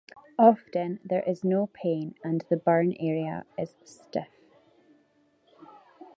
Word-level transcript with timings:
Often 0.39 0.99
there 1.05 1.21
is 1.27 1.43
no 1.43 1.67
pain 1.67 2.15
and 2.23 2.43
the 2.49 2.57
burn 2.57 2.93
area 2.99 3.45
is 3.55 3.75
stiff. 3.85 4.33